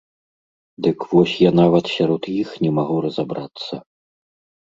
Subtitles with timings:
[0.85, 3.73] Дык вось я нават сярод іх не магу разабрацца.